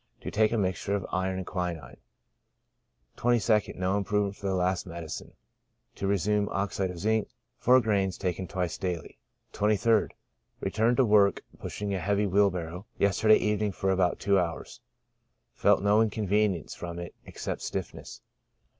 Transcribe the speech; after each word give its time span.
To 0.21 0.31
take 0.31 0.51
a 0.51 0.57
mixture 0.57 0.95
of 0.95 1.05
iron 1.11 1.37
and 1.37 1.45
quinine. 1.45 1.97
22nd.— 3.17 3.75
No 3.75 3.97
improvement 3.97 4.35
from 4.35 4.49
the 4.49 4.55
last 4.55 4.87
medicine; 4.87 5.33
to 5.93 6.07
re 6.07 6.17
sume 6.17 6.49
oxide 6.49 6.89
of 6.89 6.97
zinc, 6.97 7.27
gr.iv, 7.63 7.83
bis 7.83 8.17
die. 8.79 9.17
23rd.— 9.53 10.09
Returned 10.59 10.97
to 10.97 11.05
work 11.05 11.43
(pushing 11.59 11.93
a 11.93 11.99
heavy 11.99 12.25
wheelbarrow) 12.25 12.87
yesterday 12.97 13.35
evening, 13.37 13.71
for 13.73 13.91
about 13.91 14.19
two 14.19 14.39
hours; 14.39 14.81
felt 15.53 15.83
no 15.83 15.99
incon 15.99 16.27
venience 16.27 16.75
from 16.75 16.97
it 16.97 17.13
except 17.27 17.61
stiffness. 17.61 18.21